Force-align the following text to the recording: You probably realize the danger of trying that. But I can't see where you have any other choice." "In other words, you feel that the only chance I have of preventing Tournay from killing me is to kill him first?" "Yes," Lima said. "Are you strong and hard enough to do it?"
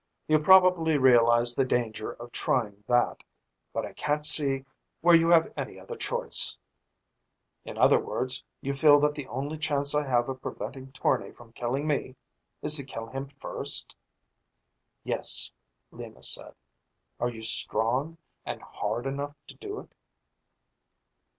You 0.27 0.39
probably 0.39 0.97
realize 0.97 1.53
the 1.53 1.63
danger 1.63 2.13
of 2.13 2.31
trying 2.31 2.83
that. 2.87 3.21
But 3.71 3.85
I 3.85 3.93
can't 3.93 4.25
see 4.25 4.65
where 5.01 5.13
you 5.13 5.29
have 5.29 5.53
any 5.55 5.79
other 5.79 5.95
choice." 5.95 6.57
"In 7.65 7.77
other 7.77 7.99
words, 7.99 8.43
you 8.61 8.73
feel 8.73 8.99
that 9.01 9.13
the 9.13 9.27
only 9.27 9.59
chance 9.59 9.93
I 9.93 10.07
have 10.07 10.27
of 10.27 10.41
preventing 10.41 10.91
Tournay 10.91 11.33
from 11.33 11.53
killing 11.53 11.85
me 11.85 12.15
is 12.63 12.77
to 12.77 12.83
kill 12.83 13.05
him 13.05 13.27
first?" 13.27 13.95
"Yes," 15.03 15.51
Lima 15.91 16.23
said. 16.23 16.55
"Are 17.19 17.29
you 17.29 17.43
strong 17.43 18.17
and 18.43 18.59
hard 18.59 19.05
enough 19.05 19.35
to 19.49 19.55
do 19.55 19.81
it?" 19.81 19.93